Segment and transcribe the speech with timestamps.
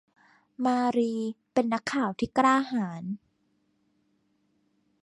[0.65, 1.13] มารี
[1.53, 3.03] เป็นนักข่าวที่กล้าหาญ